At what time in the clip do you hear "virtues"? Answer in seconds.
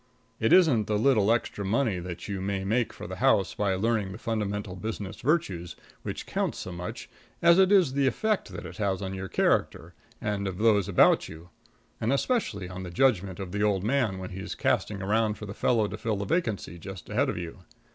5.21-5.75